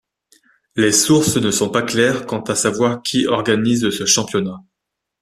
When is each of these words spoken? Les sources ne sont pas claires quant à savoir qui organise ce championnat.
Les 0.75 0.91
sources 0.93 1.37
ne 1.37 1.51
sont 1.51 1.69
pas 1.69 1.83
claires 1.83 2.25
quant 2.25 2.41
à 2.41 2.55
savoir 2.55 3.03
qui 3.03 3.27
organise 3.27 3.87
ce 3.91 4.05
championnat. 4.07 4.59